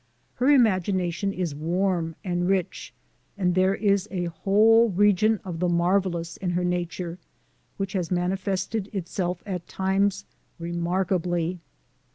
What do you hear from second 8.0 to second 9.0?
manifested